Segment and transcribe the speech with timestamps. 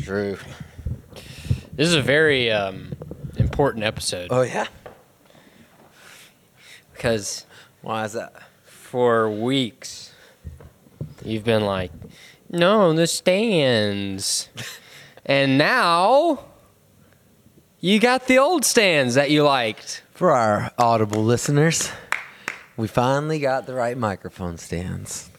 [0.00, 0.36] Drew.
[1.72, 2.92] This is a very um,
[3.36, 4.66] important episode Oh yeah.
[6.92, 7.46] because
[7.82, 8.32] Why is that?
[8.64, 10.12] for weeks
[11.24, 11.92] you've been like,
[12.50, 14.48] no, the stands.
[15.26, 16.44] and now
[17.78, 20.02] you got the old stands that you liked.
[20.12, 21.90] For our audible listeners,
[22.76, 25.29] we finally got the right microphone stands.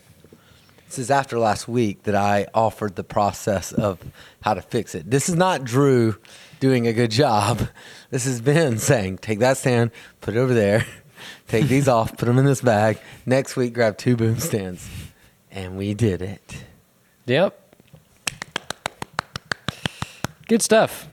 [0.91, 3.97] This is after last week that I offered the process of
[4.41, 5.09] how to fix it.
[5.09, 6.17] This is not Drew
[6.59, 7.69] doing a good job.
[8.09, 10.85] This is Ben saying, take that stand, put it over there,
[11.47, 12.99] take these off, put them in this bag.
[13.25, 14.85] Next week, grab two boom stands.
[15.49, 16.65] And we did it.
[17.25, 17.57] Yep.
[20.49, 21.07] Good stuff.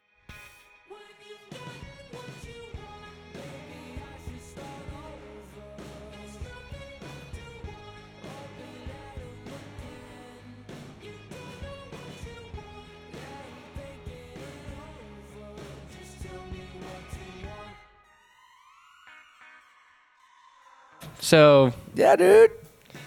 [21.33, 22.53] So, Yeah, dude.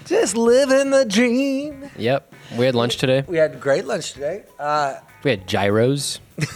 [0.05, 1.89] Just living the dream.
[1.97, 3.23] yep, we had lunch today.
[3.27, 4.43] We had great lunch today.
[4.59, 6.19] Uh, We had gyros.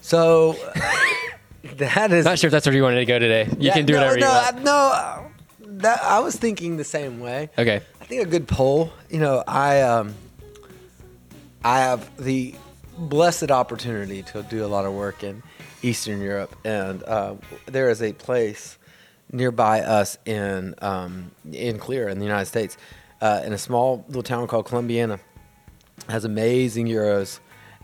[0.00, 0.52] so
[1.76, 3.44] that is Not sure if that's where you wanted to go today.
[3.50, 4.56] You Yeah, can do no, whatever no, you want.
[4.56, 5.22] I- No, uh,
[5.82, 7.50] that, I was thinking the same way.
[7.58, 7.82] Okay.
[8.00, 8.92] I think a good poll.
[9.10, 10.14] You know, I um,
[11.62, 12.54] I have the
[12.96, 15.42] blessed opportunity to do a lot of work in
[15.82, 17.34] Eastern Europe, and uh,
[17.66, 18.78] there is a place
[19.34, 22.78] nearby us in um, in Clear in the United States,
[23.20, 25.18] uh, in a small little town called Columbiana,
[26.08, 27.40] has amazing euros,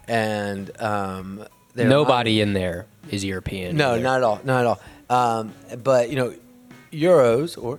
[0.09, 3.77] and um, Nobody in there is European.
[3.77, 4.03] no, either.
[4.03, 4.81] not at all, not at all.
[5.39, 6.34] Um, but you know,
[6.92, 7.79] euros or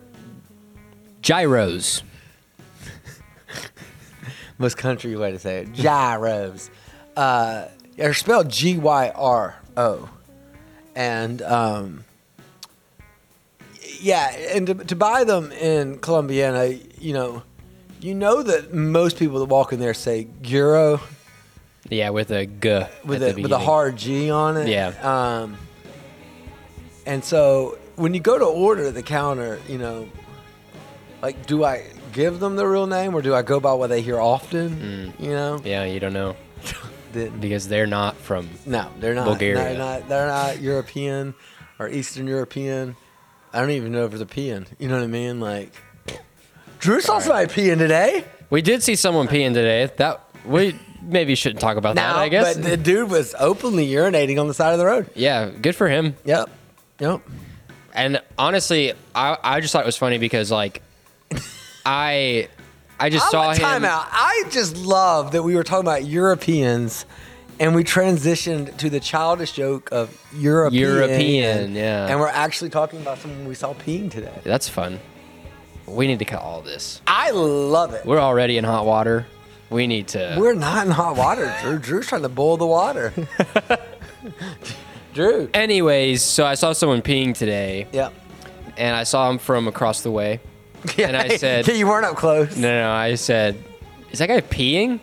[1.22, 2.04] gyros.
[4.58, 6.70] most country way to say it, gyros.
[7.16, 10.10] Uh, they're spelled G Y R O,
[10.96, 12.04] and um,
[14.02, 17.44] yeah, and to, to buy them in Columbiana, you know,
[18.02, 21.00] you know that most people that walk in there say euro
[21.90, 24.68] Yeah, with a g with a with a hard G on it.
[24.68, 24.94] Yeah.
[25.04, 25.58] Um,
[27.06, 30.08] and so when you go to order at the counter, you know,
[31.22, 34.02] like, do I give them the real name or do I go by what they
[34.02, 35.14] hear often?
[35.20, 35.66] You know, Mm.
[35.66, 36.36] Yeah, you don't know
[37.14, 38.50] Didn't- because they're not from.
[38.66, 39.26] no, they're not.
[39.26, 39.56] Bulgaria.
[39.64, 40.10] They're not.
[40.10, 41.34] They're not European
[41.80, 42.96] or Eastern European.
[43.54, 44.66] I don't even know if they're peeing.
[44.80, 45.40] You know what I mean?
[45.40, 45.72] Like,
[46.80, 48.26] Drew saw somebody peeing today.
[48.50, 49.90] We did see someone peeing today.
[49.98, 52.16] That we maybe shouldn't talk about that.
[52.16, 52.56] I guess.
[52.56, 55.10] but the dude was openly urinating on the side of the road.
[55.16, 56.16] yeah, good for him.
[56.26, 56.50] Yep.
[57.00, 57.22] Yep.
[57.94, 60.82] And honestly, I I just thought it was funny because like,
[61.86, 62.48] I
[63.00, 63.66] I just I saw want him.
[63.66, 64.08] timeout.
[64.12, 67.06] I just love that we were talking about Europeans
[67.62, 70.82] and we transitioned to the childish joke of European.
[70.84, 72.08] European, yeah.
[72.08, 74.34] And we're actually talking about someone we saw peeing today.
[74.44, 75.00] That's fun.
[75.86, 77.02] We need to cut all this.
[77.08, 78.06] I love it.
[78.06, 79.26] We're already in hot water.
[79.70, 80.36] We need to.
[80.40, 81.80] We're not in hot water, Drew.
[81.80, 83.14] Drew's trying to boil the water.
[85.14, 85.50] Drew.
[85.54, 88.14] Anyways, so I saw someone peeing today, Yep.
[88.78, 90.40] and I saw him from across the way.
[90.98, 92.56] And I said- yeah, you weren't up close.
[92.58, 92.92] No, no.
[92.92, 93.56] I said,
[94.12, 95.00] "Is that guy peeing?"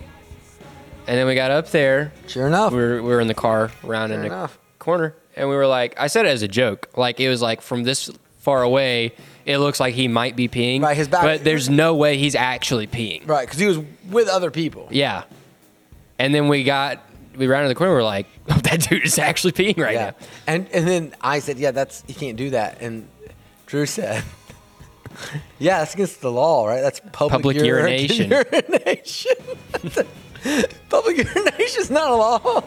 [1.09, 2.13] And then we got up there.
[2.27, 2.71] Sure enough.
[2.71, 4.59] We were, we were in the car around in the enough.
[4.77, 6.87] corner, and we were like, I said it as a joke.
[6.95, 10.83] Like it was like from this far away, it looks like he might be peeing.
[10.83, 13.27] Right, his back- But there's no way he's actually peeing.
[13.27, 14.87] Right, because he was with other people.
[14.91, 15.23] Yeah.
[16.19, 17.03] And then we got
[17.35, 17.91] we rounded the corner.
[17.93, 20.05] We're like, oh, that dude is actually peeing right yeah.
[20.11, 20.27] now.
[20.45, 22.81] And and then I said, yeah, that's you can't do that.
[22.81, 23.07] And
[23.65, 24.23] Drew said,
[25.57, 26.81] yeah, that's against the law, right?
[26.81, 28.29] That's public, Public urination.
[28.29, 29.31] urination.
[30.89, 32.63] public urination is not a law,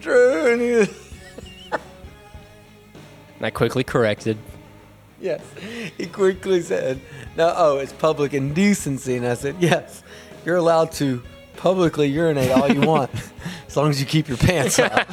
[0.00, 0.52] Drew.
[0.52, 0.88] And he was,
[1.72, 4.38] And I quickly corrected.
[5.20, 5.42] yes,
[5.96, 7.00] he quickly said,
[7.36, 9.16] no, oh, it's public indecency.
[9.16, 10.02] And I said, yes,
[10.44, 11.22] you're allowed to
[11.56, 13.10] publicly urinate all you want,
[13.66, 15.08] as long as you keep your pants up.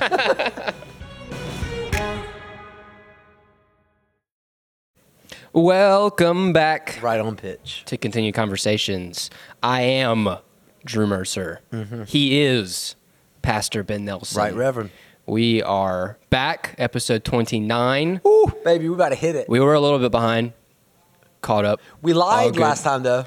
[5.53, 7.83] Welcome back right on pitch.
[7.87, 9.29] to continue conversations.
[9.63, 10.37] I am
[10.85, 11.61] Drew Mercer.
[11.71, 12.03] Mm-hmm.
[12.03, 12.95] He is
[13.41, 14.39] Pastor Ben Nelson.
[14.39, 14.91] Right, Reverend.
[15.25, 18.21] We are back, episode 29.
[18.23, 19.47] Woo, baby, we about to hit it.
[19.47, 20.53] We were a little bit behind,
[21.41, 21.81] caught up.
[22.01, 23.25] We lied last time though.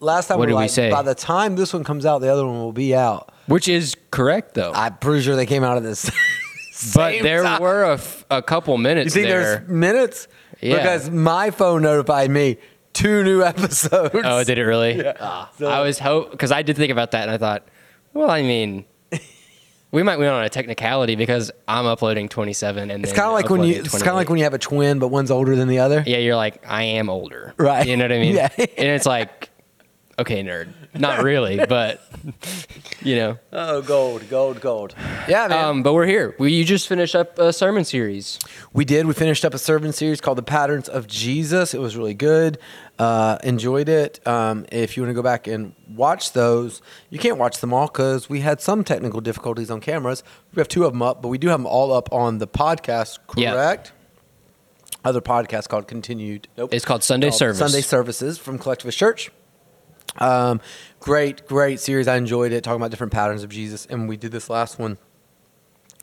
[0.00, 0.90] Last time What we did we say?
[0.90, 3.32] By the time this one comes out, the other one will be out.
[3.46, 4.72] Which is correct, though.
[4.74, 6.10] I'm pretty sure they came out of this.
[6.94, 7.62] but there time.
[7.62, 9.06] were a, f- a couple minutes.
[9.14, 9.58] You think there.
[9.58, 10.26] there's minutes?
[10.60, 10.76] Yeah.
[10.76, 12.58] Because my phone notified me
[13.02, 14.14] two new episodes.
[14.14, 14.96] Oh, did it really?
[14.96, 15.12] Yeah.
[15.20, 15.50] Ah.
[15.58, 17.66] So- I was hope because I did think about that, and I thought,
[18.14, 18.84] Well, I mean,
[19.90, 23.50] we might win on a technicality because I'm uploading 27, and It's kind of like
[23.50, 23.72] when you.
[23.74, 25.80] uploading It's kind of like when you have a twin, but one's older than the
[25.80, 26.02] other.
[26.06, 27.54] Yeah, you're like, I am older.
[27.58, 27.86] Right.
[27.86, 28.34] You know what I mean?
[28.36, 28.48] Yeah.
[28.58, 29.50] and it's like,
[30.18, 30.72] okay, nerd.
[30.94, 32.00] Not really, but
[33.02, 33.38] you know.
[33.52, 34.94] Oh, gold, gold, gold.
[35.28, 35.64] Yeah, man.
[35.64, 36.34] Um, but we're here.
[36.38, 38.38] We you just finished up a sermon series.
[38.72, 39.06] We did.
[39.06, 42.58] We finished up a sermon series called "The Patterns of Jesus." It was really good.
[42.98, 44.24] Uh, enjoyed it.
[44.26, 47.86] Um, if you want to go back and watch those, you can't watch them all
[47.86, 50.22] because we had some technical difficulties on cameras.
[50.54, 52.46] We have two of them up, but we do have them all up on the
[52.46, 53.18] podcast.
[53.36, 53.52] Yeah.
[53.52, 53.92] Correct.
[55.04, 56.72] Other podcast called "Continued." Nope.
[56.72, 57.58] It's called Sunday called Service.
[57.58, 59.30] Sunday services from Collectivist Church.
[60.18, 60.60] Um,
[61.00, 62.08] great, great series.
[62.08, 64.98] I enjoyed it, talking about different patterns of Jesus, and we did this last one,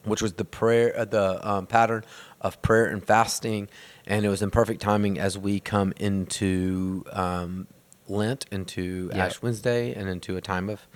[0.04, 2.04] which was the prayer, uh, the um, pattern
[2.42, 3.68] of prayer and fasting,
[4.08, 7.68] and it was in perfect timing as we come into um,
[8.08, 9.26] Lent, into Yeah.
[9.26, 10.88] Ash Wednesday, and into a time of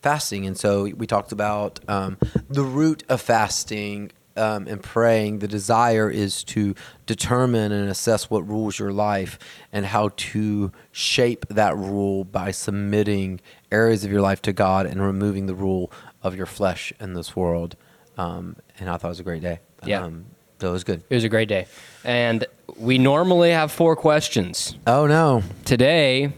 [0.00, 0.46] fasting.
[0.46, 2.16] And so we talked about um,
[2.48, 5.38] the root of fasting um, and praying.
[5.38, 6.74] The desire is to
[7.06, 9.38] determine and assess what rules your life
[9.72, 13.40] and how to shape that rule by submitting
[13.70, 15.90] areas of your life to God and removing the rule
[16.22, 17.76] of your flesh in this world.
[18.16, 19.60] Um, and I thought it was a great day.
[19.84, 20.04] Yeah.
[20.04, 20.26] Um,
[20.60, 21.02] so it was good.
[21.10, 21.66] It was a great day.
[22.04, 22.46] And
[22.78, 24.76] we normally have four questions.
[24.86, 25.42] Oh, no.
[25.64, 26.32] Today,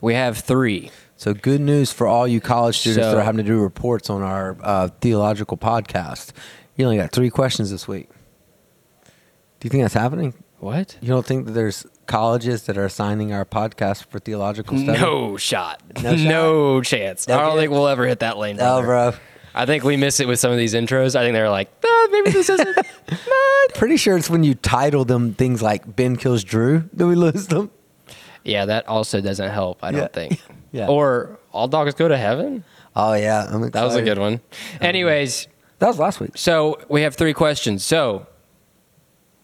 [0.00, 0.90] we have three.
[1.16, 4.22] So good news for all you college students that are having to do reports on
[4.22, 6.32] our uh, theological podcast.
[6.78, 8.08] You only got three questions this week.
[9.04, 10.32] Do you think that's happening?
[10.60, 10.96] What?
[11.00, 14.98] You don't think that there's colleges that are assigning our podcast for theological study?
[15.00, 15.82] No shot.
[16.02, 17.28] No No, chance.
[17.28, 17.60] No I don't chance?
[17.60, 18.56] think we'll ever hit that lane.
[18.60, 19.12] Oh, bro.
[19.54, 21.16] I think we miss it with some of these intros.
[21.16, 22.78] I think they're like, "Ah, maybe this isn't.
[23.10, 27.14] Nah, Pretty sure it's when you title them things like Ben Kills Drew that we
[27.16, 27.70] lose them.
[28.44, 29.82] Yeah, that also doesn't help.
[29.82, 30.08] I don't Yeah.
[30.08, 30.42] think.
[30.70, 30.86] Yeah.
[30.88, 32.62] Or all dogs go to heaven.
[32.94, 33.46] Oh, yeah.
[33.50, 34.40] I'm That was a good one.
[34.82, 35.48] Anyways,
[35.78, 36.32] That was last week.
[36.36, 37.84] so we have three questions.
[37.84, 38.26] So,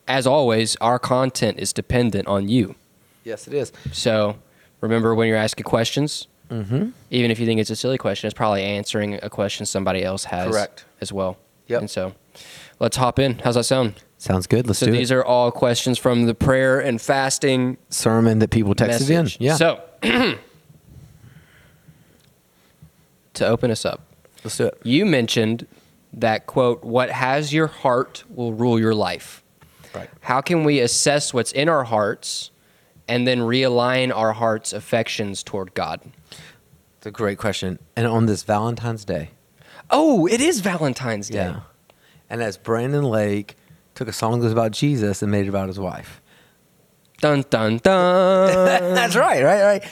[0.09, 2.75] as always, our content is dependent on you.
[3.23, 3.73] Yes, it is.
[3.93, 4.37] So,
[4.81, 6.91] remember when you're asking questions, Mm-hmm.
[7.11, 10.25] even if you think it's a silly question, it's probably answering a question somebody else
[10.25, 10.85] has Correct.
[11.01, 11.39] as well.
[11.69, 11.81] Yep.
[11.81, 12.13] And so,
[12.79, 13.39] let's hop in.
[13.39, 13.95] How's that sound?
[14.19, 14.67] Sounds good.
[14.67, 15.15] Let's So do these it.
[15.15, 19.37] are all questions from the prayer and fasting Sermon that people texted message.
[19.39, 19.45] in.
[19.47, 19.55] Yeah.
[19.57, 19.81] So,
[23.35, 24.01] to open us up,
[24.45, 24.79] let's do it.
[24.85, 25.67] you mentioned
[26.19, 29.43] that quote, "What has your heart will rule your life."
[29.95, 30.09] Right.
[30.21, 32.51] How can we assess what's in our hearts
[33.07, 36.01] and then realign our heart's affections toward God?
[36.99, 37.79] It's a great question.
[37.95, 39.31] And on this Valentine's Day,
[39.91, 41.47] Oh, it is Valentine's Day.
[41.51, 41.61] Yeah.
[42.31, 43.57] And as Brandon Lake
[43.95, 46.21] took a song that was about Jesus and made it about his wife.
[47.21, 48.49] Dun dun dun.
[48.95, 49.85] That's right, right, right.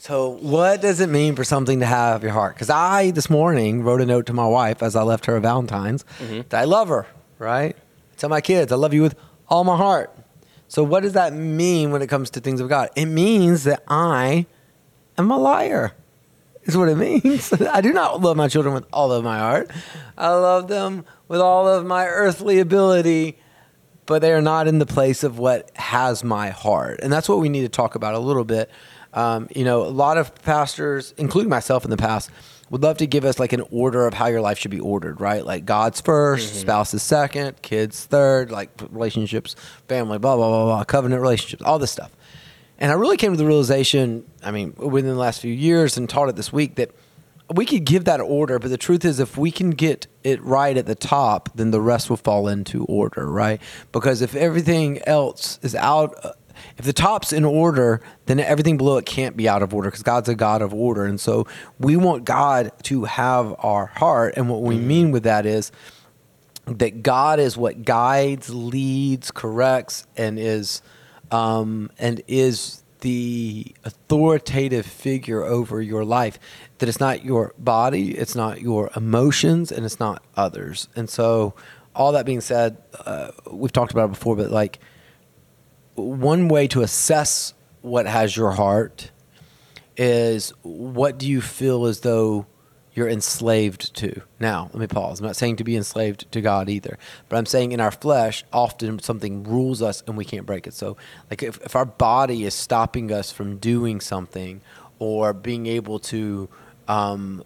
[0.00, 2.54] So, what does it mean for something to have your heart?
[2.54, 5.42] Because I, this morning, wrote a note to my wife as I left her at
[5.42, 6.40] Valentine's mm-hmm.
[6.48, 7.06] that I love her,
[7.38, 7.76] right?
[8.16, 9.14] Tell my kids, I love you with
[9.46, 10.10] all my heart.
[10.68, 12.88] So, what does that mean when it comes to things of God?
[12.96, 14.46] It means that I
[15.18, 15.92] am a liar,
[16.62, 17.52] is what it means.
[17.52, 19.70] I do not love my children with all of my heart.
[20.16, 23.36] I love them with all of my earthly ability,
[24.06, 27.00] but they are not in the place of what has my heart.
[27.02, 28.70] And that's what we need to talk about a little bit.
[29.12, 32.30] Um, you know, a lot of pastors, including myself in the past,
[32.70, 35.20] would love to give us like an order of how your life should be ordered,
[35.20, 35.44] right?
[35.44, 39.56] Like God's 1st spouse is second, kids third, like relationships,
[39.88, 42.12] family, blah, blah, blah, blah, covenant relationships, all this stuff.
[42.78, 46.08] And I really came to the realization, I mean, within the last few years and
[46.08, 46.92] taught it this week that
[47.52, 50.76] we could give that order, but the truth is, if we can get it right
[50.76, 53.60] at the top, then the rest will fall into order, right?
[53.92, 56.32] Because if everything else is out, uh,
[56.78, 60.02] if the top's in order, then everything below it can't be out of order because
[60.02, 61.04] God's a God of order.
[61.04, 61.46] And so
[61.78, 64.34] we want God to have our heart.
[64.36, 65.72] And what we mean with that is
[66.66, 70.82] that God is what guides, leads, corrects, and is
[71.30, 76.38] um, and is the authoritative figure over your life.
[76.78, 80.88] That it's not your body, it's not your emotions, and it's not others.
[80.96, 81.54] And so,
[81.94, 84.78] all that being said, uh, we've talked about it before, but like
[85.94, 89.10] one way to assess what has your heart
[89.96, 92.46] is what do you feel as though
[92.92, 94.22] you're enslaved to?
[94.38, 95.20] Now, let me pause.
[95.20, 98.44] I'm not saying to be enslaved to God either, but I'm saying in our flesh,
[98.52, 100.74] often something rules us and we can't break it.
[100.74, 100.96] So,
[101.30, 104.60] like if, if our body is stopping us from doing something
[104.98, 106.48] or being able to
[106.88, 107.44] um,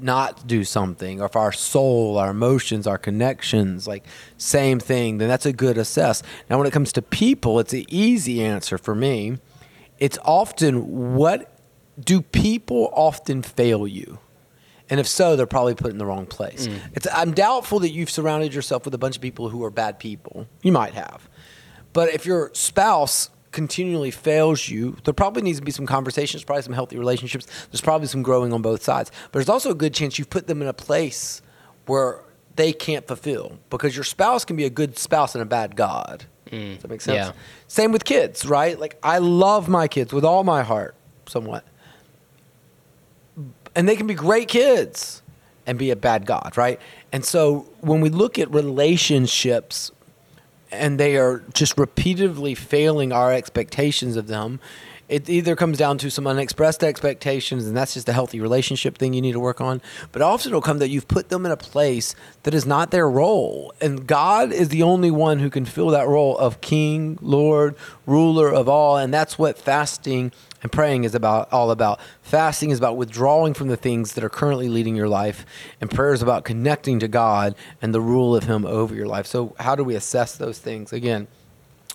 [0.00, 4.04] not do something, or if our soul, our emotions, our connections, like
[4.36, 6.22] same thing, then that's a good assess.
[6.48, 9.38] Now, when it comes to people, it's an easy answer for me.
[9.98, 11.58] It's often what
[11.98, 14.18] do people often fail you?
[14.90, 16.68] And if so, they're probably put in the wrong place.
[16.68, 16.78] Mm.
[16.94, 19.98] It's, I'm doubtful that you've surrounded yourself with a bunch of people who are bad
[19.98, 20.46] people.
[20.62, 21.28] You might have.
[21.92, 26.62] But if your spouse continually fails you, there probably needs to be some conversations, probably
[26.62, 27.46] some healthy relationships.
[27.70, 29.10] There's probably some growing on both sides.
[29.30, 31.40] But there's also a good chance you've put them in a place
[31.86, 32.20] where
[32.56, 36.24] they can't fulfill because your spouse can be a good spouse and a bad God.
[36.50, 37.16] Mm, Does that make sense?
[37.16, 37.32] Yeah.
[37.68, 38.78] Same with kids, right?
[38.78, 40.96] Like I love my kids with all my heart,
[41.26, 41.64] somewhat.
[43.76, 45.22] And they can be great kids
[45.66, 46.80] and be a bad God, right?
[47.12, 49.92] And so when we look at relationships
[50.74, 54.60] and they are just repeatedly failing our expectations of them,
[55.08, 59.12] it either comes down to some unexpressed expectations, and that's just a healthy relationship thing
[59.12, 59.82] you need to work on.
[60.12, 63.08] But often it'll come that you've put them in a place that is not their
[63.08, 63.74] role.
[63.80, 68.52] And God is the only one who can fill that role of king, Lord, ruler
[68.52, 68.96] of all.
[68.96, 70.32] And that's what fasting
[70.62, 72.00] and praying is about all about.
[72.22, 75.44] Fasting is about withdrawing from the things that are currently leading your life,
[75.80, 79.26] and prayer is about connecting to God and the rule of Him over your life.
[79.26, 80.90] So, how do we assess those things?
[80.90, 81.28] Again,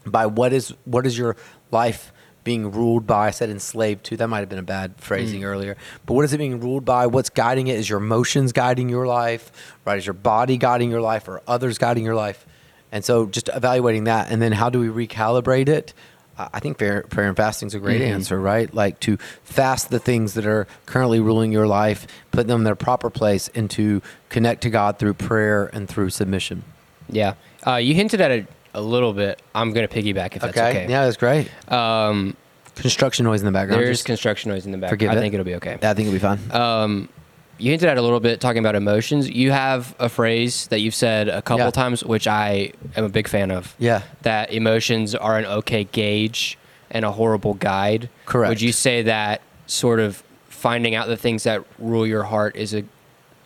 [0.06, 1.36] by what is what is your
[1.72, 2.14] life
[2.50, 3.28] being ruled by?
[3.28, 4.18] I said enslaved to.
[4.18, 5.78] That might have been a bad phrasing earlier.
[6.08, 7.06] But what is it being ruled by?
[7.06, 7.78] What's guiding it?
[7.78, 9.52] Is your emotions guiding your life?
[9.86, 10.00] Right?
[10.00, 12.48] Is your body guiding your life, or others guiding your life?
[12.92, 15.94] And so, just evaluating that, and then how do we recalibrate it?
[16.40, 18.74] I think prayer, prayer and fasting is a great answer, right?
[18.74, 22.76] Like to fast the things that are currently ruling your life, put them in their
[22.76, 26.64] proper place, and to connect to God through prayer and through submission.
[27.10, 27.34] Yeah.
[27.68, 29.42] Uh, you hinted at it a little bit.
[29.56, 30.86] I'm going to piggyback if that's okay.
[30.90, 31.50] Yeah, that's great.
[31.72, 32.36] Um,
[32.76, 33.82] Construction noise in the background.
[33.84, 34.90] there's Just- construction noise in the back.
[34.90, 35.20] forgive I it.
[35.20, 35.74] think it'll be okay.
[35.82, 36.40] I think it'll be fine.
[36.52, 37.10] Um,
[37.58, 39.30] you hinted at a little bit talking about emotions.
[39.30, 41.72] You have a phrase that you've said a couple Yeah.
[41.72, 43.76] times, which I am a big fan of.
[43.80, 44.04] Yeah.
[44.22, 46.58] That emotions are an okay gauge
[46.90, 48.08] and a horrible guide.
[48.26, 48.48] Correct.
[48.50, 52.74] Would you say that sort of finding out the things that rule your heart is
[52.74, 52.84] a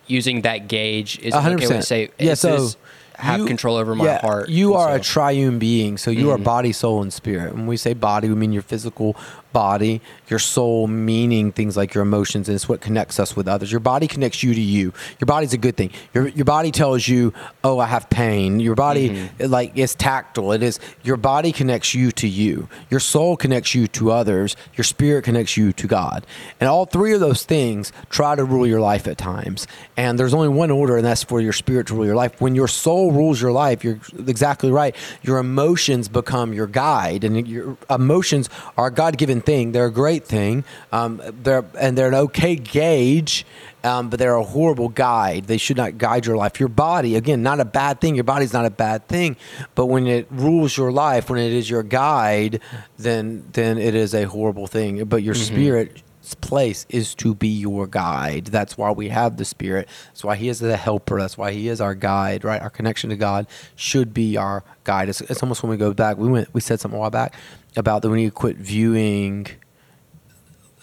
[0.06, 1.84] using that gauge is A an hundred okay way to percent.
[2.18, 2.76] say Yeah, is so this
[3.16, 4.48] have you- control over my yeah, heart?
[4.48, 5.02] You are a so- Mm-hmm.
[5.12, 7.54] triune being, so you are body, soul, and spirit.
[7.54, 9.16] When we say body, we mean your physical
[9.54, 13.72] body, your soul meaning things like your emotions, and it's what connects us with others.
[13.72, 14.92] Your body connects you to you.
[15.18, 15.90] Your body's a good thing.
[16.12, 17.32] Your your body tells you,
[17.62, 19.46] "Oh, I have pain." Your body, Mm-hmm.
[19.50, 20.52] like, it's tactile.
[20.52, 20.80] It is.
[21.02, 22.68] Your body connects you to you.
[22.90, 24.56] Your soul connects you to others.
[24.76, 26.26] Your spirit connects you to God.
[26.60, 29.66] And all three of those things try to rule your life at times.
[29.96, 32.40] And there's only one order, and that's for your spirit to rule your life.
[32.40, 34.96] When your soul rules your life, you're exactly right.
[35.22, 39.72] Your emotions become your guide, and your emotions are God-given thing.
[39.72, 40.64] They're a great thing.
[40.92, 43.46] Um, they're and they're an okay gauge.
[43.82, 45.44] Um, but they're a horrible guide.
[45.44, 46.58] They should not guide your life.
[46.58, 48.14] Your body, again, not a bad thing.
[48.14, 49.36] Your body's not a bad thing,
[49.74, 52.60] but when it rules your life, when it is your guide,
[52.96, 55.04] then then it is a horrible thing.
[55.04, 56.02] But your spirit's
[56.32, 58.46] place is to be your guide.
[58.46, 59.88] That's why we have the spirit.
[60.06, 61.20] That's why he is the helper.
[61.20, 62.44] That's why he is our guide.
[62.44, 62.62] Right?
[62.62, 65.10] Our connection to God should be our guide.
[65.10, 66.16] It's, it's almost when we go back.
[66.16, 66.54] We went.
[66.54, 67.34] We said something a while back
[67.76, 69.48] about that we need to quit viewing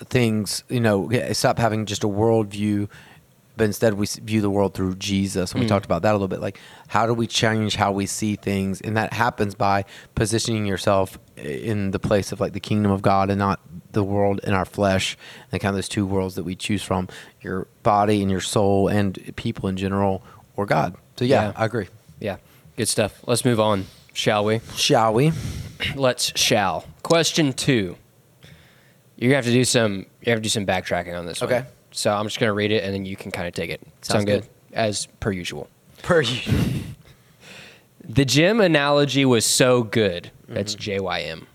[0.06, 2.90] things, you know, stop having just a worldview,
[3.62, 5.52] but instead we view the world through Jesus.
[5.52, 5.70] And we hmm.
[5.70, 6.42] talked about that a little bit.
[6.42, 8.82] Like, how do we change how we see things?
[8.82, 13.04] And that happens by positioning yourself eh, in the place of like the kingdom of
[13.04, 13.60] God and not
[13.92, 15.16] the world in our flesh.
[15.52, 17.08] And kind of those two worlds that we choose from
[17.40, 20.24] your body and your soul and people in general
[20.56, 20.96] or God.
[21.18, 21.54] So, yeah, Yeah.
[21.56, 21.88] I agree.
[22.20, 22.38] Yeah.
[22.78, 23.22] Good stuff.
[23.28, 24.62] Let's move on, shall we?
[24.76, 25.34] Shall we?
[25.96, 26.86] Let's shall.
[27.04, 27.96] Question two.
[29.18, 30.08] You're gonna have to do some.
[30.22, 31.42] You have to do some backtracking on this.
[31.60, 31.68] one.
[31.92, 33.82] So I'm just gonna read it, and then you can kind of take it.
[34.02, 34.42] Sounds Sound good?
[34.42, 34.50] good.
[34.74, 35.68] As per usual.
[36.04, 36.54] Per usual.
[38.04, 40.32] The gym analogy was so good.
[40.44, 40.54] Mm-hmm.
[40.56, 41.46] That's J Y M,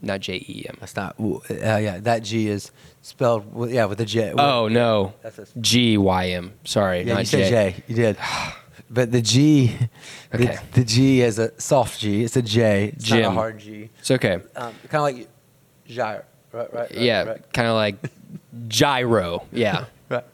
[0.00, 0.76] not J E M.
[0.80, 4.32] That's not, ooh, uh, yeah, that G is spelled, with, yeah, with a J.
[4.36, 6.52] Oh no, That's a- G Y M.
[6.64, 7.82] Sorry, Yeah, not you said J.
[7.86, 8.16] You did.
[8.90, 9.74] But the G,
[10.34, 10.44] Okay.
[10.74, 12.24] the, the G is a soft G.
[12.24, 12.92] It's a J.
[12.94, 13.88] It's not a hard G.
[14.00, 14.34] It's okay.
[14.34, 15.28] Um, kind of like
[15.86, 16.26] gyre.
[16.52, 16.90] Right, right, right.
[16.90, 17.52] yeah, Right.
[17.54, 17.96] kind of like
[18.68, 19.44] gyro.
[19.52, 19.86] Yeah.
[20.08, 20.24] right.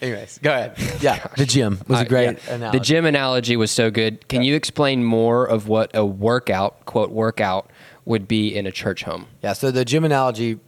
[0.00, 0.76] Anyways, go ahead.
[1.00, 2.54] Yeah, the gym was Uh, a great yeah.
[2.54, 2.78] analogy.
[2.78, 4.26] The gym analogy was so good.
[4.28, 7.70] Can you explain more of what a workout, quote, workout
[8.04, 9.26] would be in a church home?
[9.42, 10.58] Yeah, so the gym analogy,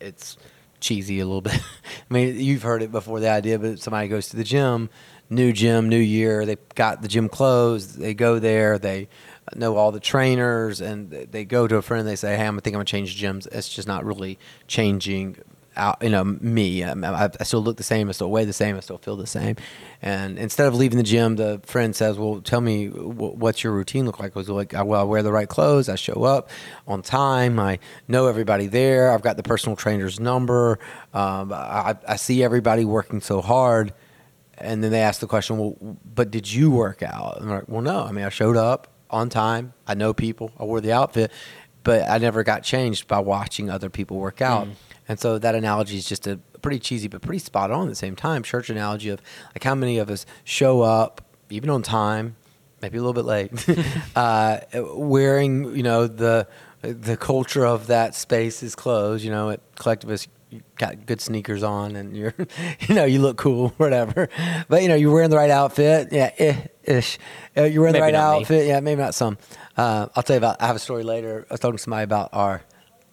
[0.00, 0.36] it's
[0.80, 1.54] cheesy a little bit.
[2.10, 4.90] I mean, you've heard it before, the idea, but somebody goes to the gym,
[5.30, 9.08] new gym, new year, they got the gym closed, they go there, they
[9.54, 12.56] know all the trainers, and they go to a friend and they say, hey, I'm,
[12.56, 13.46] I think I'm going to change gyms.
[13.52, 15.36] It's just not really changing
[15.76, 16.82] out, you know, me.
[16.82, 19.16] Um, I, I still look the same, I still weigh the same, I still feel
[19.16, 19.56] the same.
[20.02, 23.72] And instead of leaving the gym, the friend says, well, tell me wh- what's your
[23.72, 24.36] routine look like?
[24.36, 26.50] I was like, well, I wear the right clothes, I show up
[26.86, 27.78] on time, I
[28.08, 30.78] know everybody there, I've got the personal trainer's number,
[31.12, 33.92] um, I, I see everybody working so hard.
[34.58, 37.40] and then they ask the question, well, but did you work out?
[37.40, 38.04] And I'm like, well, no.
[38.04, 39.72] I mean, I showed up on time.
[39.86, 40.52] I know people.
[40.58, 41.30] I wore the outfit,
[41.82, 44.68] but I never got changed by watching other people work out.
[45.08, 47.94] And so that analogy is just a pretty cheesy, but pretty spot on at the
[47.94, 48.42] same time.
[48.42, 49.20] Church analogy of
[49.54, 51.20] like how many of us show up
[51.50, 52.36] even on time,
[52.80, 53.52] maybe a little bit late,
[54.16, 56.46] uh, wearing you know the
[56.80, 59.24] the culture of that space is closed.
[59.24, 62.34] You know, at Collectivist, you got good sneakers on, and you're
[62.88, 64.28] you know you look cool, whatever.
[64.68, 67.18] But you know you're wearing the right outfit, yeah, eh, ish.
[67.56, 68.40] Uh, you're wearing Maybe the right not me.
[68.40, 69.36] outfit, yeah, maybe not some.
[69.76, 70.62] Uh, I'll tell you about.
[70.62, 71.46] I have a story later.
[71.50, 72.62] I was talking to somebody about our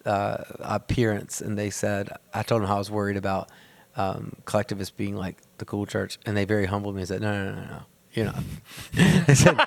[0.06, 3.50] uh, appearance, and they said I told them how I was worried about
[3.96, 7.32] um, collectivists being like the cool church, and they very humbled me and said, "No,
[7.32, 7.82] no, no, no,
[8.14, 8.44] you're not."
[9.28, 9.58] they said,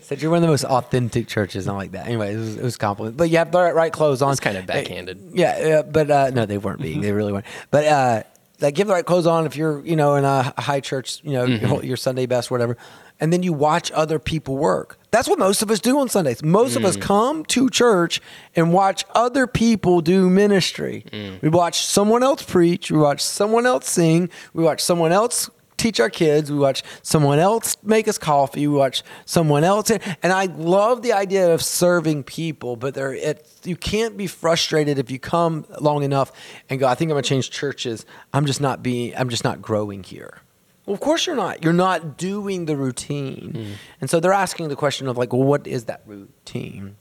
[0.00, 2.06] said you're one of the most authentic churches, I'm like that.
[2.06, 4.32] Anyway, it was, it was compliment, but you have the right, right clothes on.
[4.32, 5.32] It's kind of backhanded.
[5.34, 7.00] Yeah, yeah, but uh, no, they weren't being.
[7.00, 7.46] They really weren't.
[7.70, 8.22] But uh,
[8.60, 11.32] like, give the right clothes on if you're, you know, in a high church, you
[11.32, 11.86] know, your, mm-hmm.
[11.86, 12.76] your Sunday best, whatever.
[13.20, 14.98] And then you watch other people work.
[15.10, 16.42] That's what most of us do on Sundays.
[16.42, 17.02] Most of us mm.
[17.02, 18.22] come to church
[18.56, 21.04] and watch other people do ministry.
[21.12, 21.42] Mm.
[21.42, 22.90] We watch someone else preach.
[22.90, 24.30] We watch someone else sing.
[24.54, 25.50] We watch someone else
[25.80, 26.52] teach our kids.
[26.52, 28.66] We watch someone else make us coffee.
[28.66, 32.76] We watch someone else, and I love the idea of serving people.
[32.76, 36.32] But there, it you can't be frustrated if you come long enough
[36.68, 36.86] and go.
[36.86, 38.04] I think I'm gonna change churches.
[38.32, 39.14] I'm just not being.
[39.16, 40.42] I'm just not growing here.
[40.86, 41.64] Well, of course you're not.
[41.64, 45.66] You're not doing the routine, and so they're asking the question of like, well, what
[45.66, 46.96] is that routine?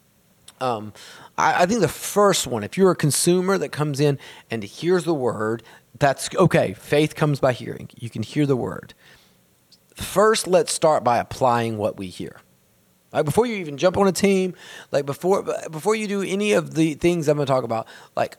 [0.62, 0.94] Um,
[1.38, 4.20] I, I think the first one, if you're a consumer that comes in
[4.52, 5.64] and hears the word,
[6.00, 6.74] that's okay.
[6.74, 7.90] Faith comes by hearing.
[7.96, 8.94] You can hear the word.
[9.96, 12.38] First, let's start by applying what we hear.
[13.12, 14.54] Like before you even jump on a team,
[14.92, 18.38] like before before you do any of the things I'm going to talk about, like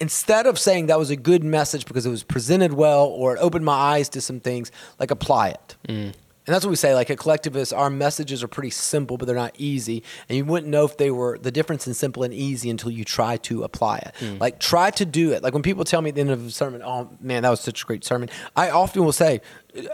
[0.00, 3.38] instead of saying that was a good message because it was presented well or it
[3.38, 5.76] opened my eyes to some things, like apply it.
[5.88, 6.14] Mm.
[6.44, 6.94] And that's what we say.
[6.94, 10.02] Like at Collectivist, our messages are pretty simple, but they're not easy.
[10.28, 13.04] And you wouldn't know if they were the difference in simple and easy until you
[13.04, 14.14] try to apply it.
[14.18, 14.38] Hmm.
[14.38, 15.42] Like try to do it.
[15.42, 17.60] Like when people tell me at the end of a sermon, "Oh man, that was
[17.60, 19.40] such a great sermon," I often will say,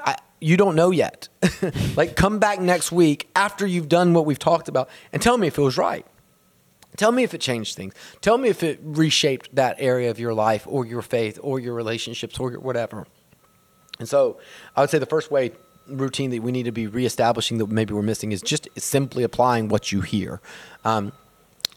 [0.05, 1.29] I, "You don't know yet.
[1.96, 5.49] like come back next week after you've done what we've talked about and tell me
[5.49, 6.07] if it was right."
[6.96, 7.94] Tell me if it changed things.
[8.23, 11.75] Tell me if it reshaped that area of your life or your faith or your
[11.75, 13.07] relationships or your whatever.
[14.01, 14.38] And so
[14.75, 15.53] I would say the first way
[15.88, 19.68] routine that we need to be reestablishing that maybe we're missing is just simply applying
[19.68, 20.40] what you hear.
[20.85, 21.12] Um,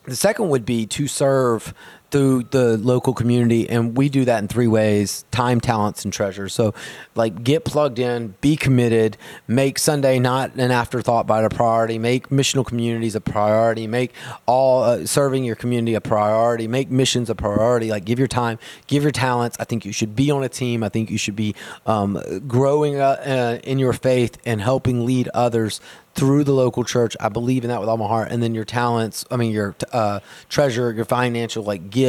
[0.06, 1.74] the second would be to serve
[2.12, 6.50] through the local community, and we do that in three ways: time, talents, and treasure
[6.50, 6.74] So,
[7.16, 11.98] like, get plugged in, be committed, make Sunday not an afterthought but a priority.
[11.98, 13.88] Make missional communities a priority.
[13.88, 14.14] Make
[14.46, 16.68] all uh, serving your community a priority.
[16.68, 17.90] Make missions a priority.
[17.90, 19.58] Like, give your time, give your talents.
[19.60, 20.84] I think you should be on a team.
[20.84, 25.30] I think you should be um, growing uh, uh, in your faith and helping lead
[25.34, 25.80] others
[26.14, 27.16] through the local church.
[27.20, 28.32] I believe in that with all my heart.
[28.32, 30.20] And then your talents, I mean your uh,
[30.50, 32.01] treasure, your financial, like give,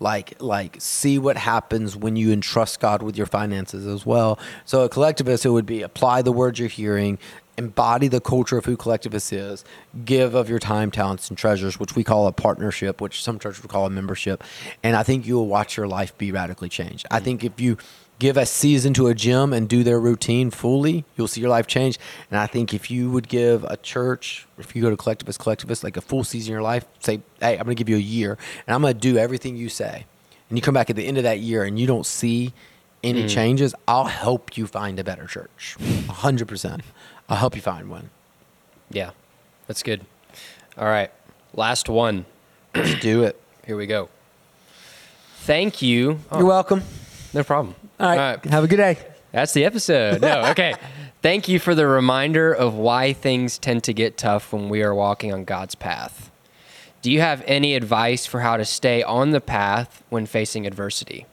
[0.00, 4.38] like like see what happens when you entrust God with your finances as well.
[4.64, 7.18] So a collectivist, it would be apply the words you're hearing.
[7.56, 9.64] Embody the culture of who collectivist is.
[10.04, 13.62] Give of your time, talents, and treasures, which we call a partnership, which some churches
[13.62, 14.42] would call a membership.
[14.82, 17.06] And I think you will watch your life be radically changed.
[17.12, 17.78] I think if you
[18.18, 21.66] give a season to a gym and do their routine fully, you'll see your life
[21.66, 21.98] change.
[22.30, 25.84] And I think if you would give a church, if you go to collectivist, collectivist,
[25.84, 28.00] like a full season in your life, say, hey, I'm going to give you a
[28.00, 30.06] year and I'm going to do everything you say.
[30.48, 32.52] And you come back at the end of that year and you don't see
[33.02, 33.28] any mm.
[33.28, 35.76] changes, I'll help you find a better church.
[35.78, 36.80] 100%.
[37.28, 38.10] I'll help you find one.
[38.90, 39.10] Yeah,
[39.66, 40.04] that's good.
[40.76, 41.10] All right,
[41.54, 42.26] last one.
[42.74, 43.40] Let's do it.
[43.66, 44.08] Here we go.
[45.38, 46.20] Thank you.
[46.30, 46.82] Oh, You're welcome.
[47.32, 47.74] no problem.
[48.00, 48.44] All right.
[48.44, 48.98] Have a good day.
[49.32, 50.20] That's the episode.
[50.20, 50.74] No, okay.
[51.22, 54.94] Thank you for the reminder of why things tend to get tough when we are
[54.94, 56.30] walking on God's path.
[57.02, 61.26] Do you have any advice for how to stay on the path when facing adversity?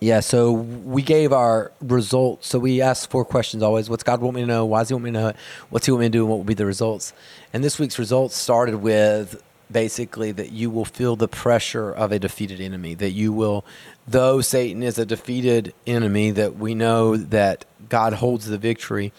[0.00, 2.48] Yeah, so we gave our results.
[2.48, 3.88] So we asked four questions always.
[3.88, 4.66] What's God want me to know?
[4.66, 5.36] Why does He want me to know it?
[5.70, 6.22] What's He want me to do?
[6.22, 7.12] And what will be the results?
[7.52, 12.18] And this week's results started with basically that you will feel the pressure of a
[12.18, 12.94] defeated enemy.
[12.94, 13.64] That you will,
[14.06, 19.12] though Satan is a defeated enemy, that we know that God holds the victory.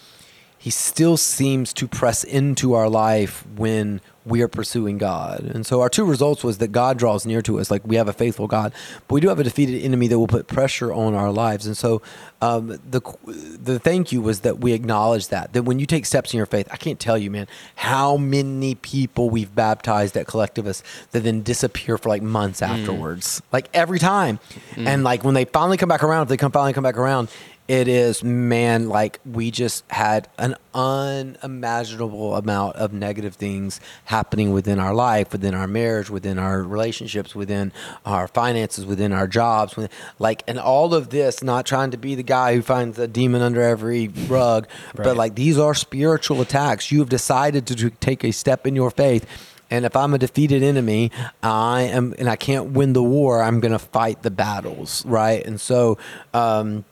[0.63, 5.41] He still seems to press into our life when we are pursuing God.
[5.41, 8.07] And so our two results was that God draws near to us, like we have
[8.07, 8.71] a faithful God,
[9.09, 11.67] but we do have a defeated enemy that will put pressure on our lives.
[11.67, 12.01] And so
[12.41, 16.33] um, the the thank you was that we acknowledge that that when you take steps
[16.33, 20.85] in your faith, I can't tell you, man, how many people we've baptized at Collectivist
[21.11, 24.39] that then disappear for like months afterwards, like every time.
[24.77, 27.29] And like when they finally come back around, if they come finally come back around,
[27.65, 34.79] It is, man, like we just had an unimaginable amount of negative things happening within
[34.79, 37.71] our life, within our marriage, within our relationships, within
[38.05, 39.77] our finances, within our jobs.
[39.77, 43.07] Within, like, and all of this, not trying to be the guy who finds a
[43.07, 45.03] demon under every rug, Right.
[45.05, 46.91] but like these are spiritual attacks.
[46.91, 49.25] You have decided to, to take a step in your faith.
[49.71, 53.59] And if I'm a defeated enemy, I am, and I can't win the war, I'm
[53.61, 55.43] going to fight the battles, right?
[55.45, 55.97] And so,
[56.33, 56.83] um,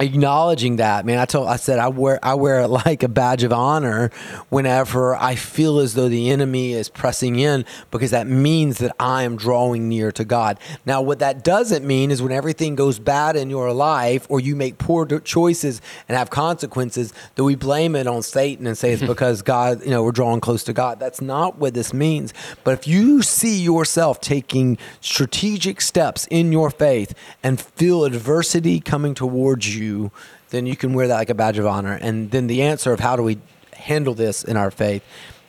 [0.00, 3.42] acknowledging that man i told i said i wear i wear it like a badge
[3.42, 4.10] of honor
[4.48, 9.22] whenever i feel as though the enemy is pressing in because that means that i
[9.22, 10.58] am drawing near to god.
[10.84, 14.56] Now what that doesn't mean is when everything goes bad in your life or you
[14.56, 19.02] make poor choices and have consequences that we blame it on satan and say it's
[19.06, 20.98] because god you know we're drawing close to god.
[20.98, 22.34] That's not what this means.
[22.64, 29.14] But if you see yourself taking strategic steps in your faith and feel adversity coming
[29.14, 29.83] towards you
[30.50, 31.98] then you can wear that like a badge of honor.
[32.00, 33.38] And then the answer of how do we
[33.72, 35.02] handle this in our faith?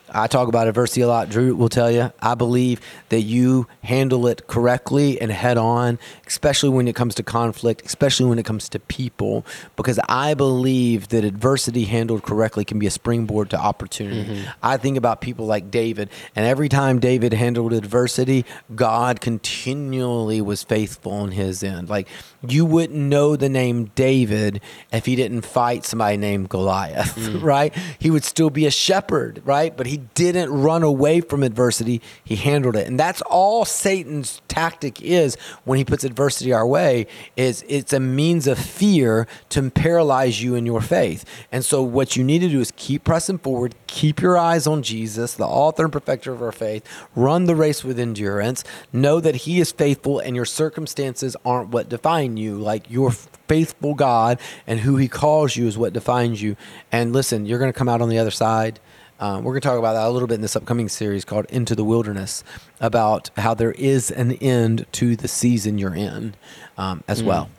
[0.09, 1.29] I talk about adversity a lot.
[1.29, 2.11] Drew will tell you.
[2.21, 7.23] I believe that you handle it correctly and head on, especially when it comes to
[7.23, 12.79] conflict, especially when it comes to people, because I believe that adversity handled correctly can
[12.79, 14.23] be a springboard to opportunity.
[14.23, 14.49] Mm-hmm.
[14.61, 20.63] I think about people like David, and every time David handled adversity, God continually was
[20.63, 21.89] faithful in his end.
[21.89, 22.07] Like
[22.47, 27.41] you wouldn't know the name David if he didn't fight somebody named Goliath, mm.
[27.41, 27.73] right?
[27.99, 29.75] He would still be a shepherd, right?
[29.75, 32.01] But he didn't run away from adversity.
[32.23, 32.87] He handled it.
[32.87, 37.99] And that's all Satan's tactic is when he puts adversity our way is it's a
[37.99, 41.25] means of fear to paralyze you in your faith.
[41.51, 44.83] And so what you need to do is keep pressing forward, keep your eyes on
[44.83, 46.83] Jesus, the author and perfecter of our faith,
[47.15, 51.89] run the race with endurance, know that he is faithful and your circumstances aren't what
[51.89, 52.55] define you.
[52.57, 53.11] Like your
[53.47, 56.55] faithful God and who he calls you is what defines you.
[56.91, 58.79] And listen, you're going to come out on the other side.
[59.25, 61.45] Um, we're going to talk about that a little bit in this upcoming series called
[61.49, 62.43] Into the Wilderness
[62.79, 66.35] about how there is an end to the season you're in
[66.77, 67.49] um, as well.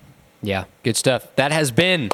[0.43, 1.27] Yeah, good stuff.
[1.35, 2.11] That has been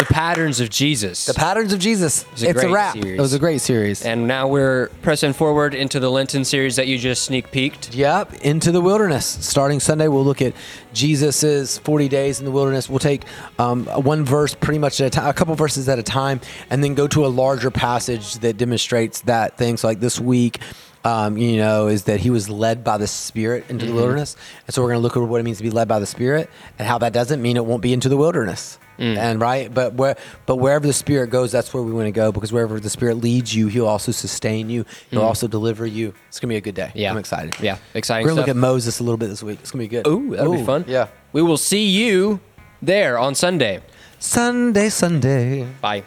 [0.00, 1.26] the patterns of Jesus.
[1.26, 2.24] The Patterns of Jesus.
[2.32, 2.94] was a it's a great wrap.
[2.94, 3.18] series.
[3.18, 4.04] It was a great series.
[4.04, 7.94] and now we're pressing forward into the Lenten series that you just sneak peeked.
[7.94, 9.26] Yep, into the wilderness.
[9.26, 10.54] Starting Sunday, we'll look at
[10.92, 12.88] Jesus's 40 days in the wilderness.
[12.88, 13.24] We'll take
[13.58, 16.82] um, one verse pretty much at a time, a couple verses at a time, and
[16.82, 19.76] then go to a larger passage that demonstrates that thing.
[19.76, 20.60] So, like this week,
[21.04, 24.00] um, you know, is that he was led by the Spirit into the mm-hmm.
[24.00, 24.36] wilderness.
[24.66, 26.06] And so, we're going to look at what it means to be led by the
[26.06, 28.78] Spirit and how that doesn't mean it won't be into the wilderness.
[29.00, 29.16] Mm.
[29.16, 32.30] And right, but where, but wherever the Spirit goes, that's where we want to go
[32.32, 34.84] because wherever the Spirit leads you, He'll also sustain you.
[35.10, 35.24] He'll mm.
[35.24, 36.12] also deliver you.
[36.28, 36.92] It's gonna be a good day.
[36.94, 37.10] Yeah.
[37.10, 37.56] I'm excited.
[37.60, 38.48] Yeah, exciting We're gonna stuff.
[38.48, 39.58] look at Moses a little bit this week.
[39.62, 40.06] It's gonna be good.
[40.06, 40.84] Ooh, that'll be fun.
[40.86, 41.08] Yeah.
[41.32, 42.40] We will see you
[42.82, 43.80] there on Sunday.
[44.18, 45.66] Sunday, Sunday.
[45.80, 46.04] Bye.